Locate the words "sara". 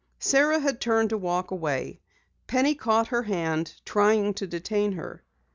0.17-0.57